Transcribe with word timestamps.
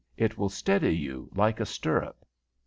"It 0.17 0.35
will 0.35 0.49
steady 0.49 0.95
you 0.97 1.29
like 1.35 1.59
a 1.59 1.65
stirrup." 1.67 2.25